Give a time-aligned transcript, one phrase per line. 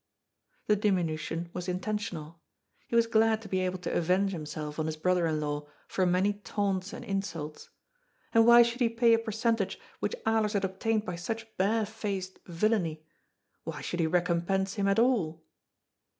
[0.65, 2.41] The diminution was intentional.
[2.87, 6.07] He was glad to be able to avenge himself on his brother in law for
[6.07, 7.69] many taunts and insults.
[8.33, 11.85] And why should he pay a percent age which Alers had obtained by such bare
[11.85, 13.05] faced villainy?
[13.63, 15.43] Why should he recompense him at all